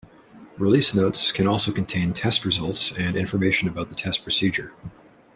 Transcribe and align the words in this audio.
Release 0.57 0.95
notes 0.95 1.31
can 1.31 1.45
also 1.45 1.71
contain 1.71 2.11
test 2.11 2.43
results 2.43 2.91
and 2.97 3.15
information 3.15 3.67
about 3.67 3.89
the 3.89 3.95
test 3.95 4.23
procedure. 4.23 4.73